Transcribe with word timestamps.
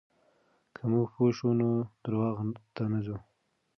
که 0.75 0.81
موږ 0.91 1.07
پوه 1.15 1.31
شو، 1.37 1.49
نو 1.59 1.69
درواغو 2.03 2.45
ته 2.75 2.83
نه 2.93 2.99
ځو. 3.05 3.17